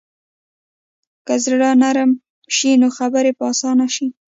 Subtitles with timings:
[1.25, 2.17] که زړه نرمه
[2.55, 4.07] شي، نو خبرې به اسانه شي.